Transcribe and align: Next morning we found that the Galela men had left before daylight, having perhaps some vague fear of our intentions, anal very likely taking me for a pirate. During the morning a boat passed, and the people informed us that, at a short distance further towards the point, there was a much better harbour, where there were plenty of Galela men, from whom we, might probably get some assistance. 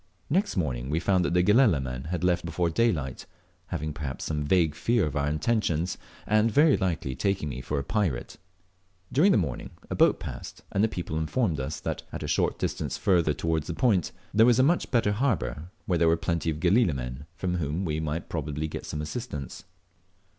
Next 0.31 0.57
morning 0.57 0.89
we 0.89 0.99
found 0.99 1.23
that 1.23 1.35
the 1.35 1.43
Galela 1.43 1.79
men 1.79 2.05
had 2.05 2.23
left 2.23 2.43
before 2.43 2.71
daylight, 2.71 3.27
having 3.67 3.93
perhaps 3.93 4.25
some 4.25 4.41
vague 4.43 4.73
fear 4.73 5.05
of 5.05 5.15
our 5.15 5.27
intentions, 5.29 5.95
anal 6.27 6.49
very 6.49 6.75
likely 6.75 7.13
taking 7.13 7.49
me 7.49 7.61
for 7.61 7.77
a 7.77 7.83
pirate. 7.83 8.39
During 9.13 9.31
the 9.31 9.37
morning 9.37 9.69
a 9.91 9.95
boat 9.95 10.19
passed, 10.19 10.63
and 10.71 10.83
the 10.83 10.87
people 10.87 11.19
informed 11.19 11.59
us 11.59 11.79
that, 11.81 12.01
at 12.11 12.23
a 12.23 12.27
short 12.27 12.57
distance 12.57 12.97
further 12.97 13.35
towards 13.35 13.67
the 13.67 13.75
point, 13.75 14.11
there 14.33 14.47
was 14.47 14.57
a 14.57 14.63
much 14.63 14.89
better 14.89 15.11
harbour, 15.11 15.69
where 15.85 15.99
there 15.99 16.07
were 16.07 16.17
plenty 16.17 16.49
of 16.49 16.59
Galela 16.59 16.95
men, 16.95 17.27
from 17.35 17.57
whom 17.57 17.85
we, 17.85 17.99
might 17.99 18.27
probably 18.27 18.67
get 18.67 18.87
some 18.87 19.03
assistance. 19.03 19.65